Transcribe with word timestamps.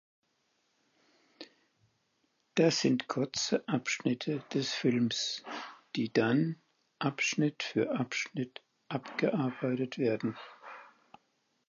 Das 2.55 2.79
sind 2.79 3.07
kurze 3.07 3.63
Abschnitte 3.67 4.43
des 4.51 4.73
Films, 4.73 5.43
die 5.95 6.11
dann 6.11 6.55
Abschnitt 6.97 7.61
für 7.61 7.91
Abschnitt 7.91 8.63
abgearbeitet 8.87 9.99
werden. 9.99 10.35